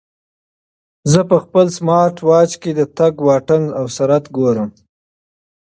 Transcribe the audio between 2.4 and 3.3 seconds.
کې د تګ